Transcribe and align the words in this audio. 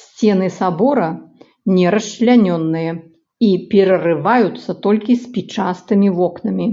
Сцены 0.00 0.48
сабора 0.58 1.08
не 1.78 1.86
расчлянёныя 1.94 2.92
і 3.48 3.48
перарываюцца 3.72 4.70
толькі 4.86 5.18
спічастымі 5.24 6.08
вокнамі. 6.20 6.66